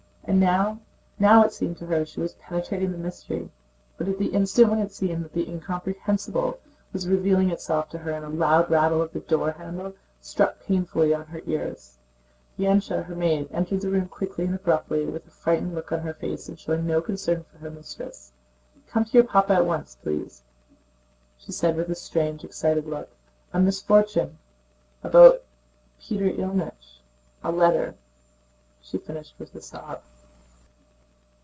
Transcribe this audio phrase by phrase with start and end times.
[0.23, 0.79] And now,
[1.19, 3.49] now it seemed to her she was penetrating the mystery....
[3.97, 6.57] But at the instant when it seemed that the incomprehensible
[6.93, 11.25] was revealing itself to her a loud rattle of the door handle struck painfully on
[11.25, 11.97] her ears.
[12.57, 16.13] Dunyásha, her maid, entered the room quickly and abruptly with a frightened look on her
[16.13, 18.31] face and showing no concern for her mistress.
[18.87, 20.43] "Come to your Papa at once, please!"
[21.39, 23.09] said she with a strange, excited look.
[23.51, 24.37] "A misfortune...
[25.03, 25.41] about
[25.99, 27.01] Peter Ilýnich...
[27.43, 27.95] a letter,"
[28.81, 30.03] she finished with a sob.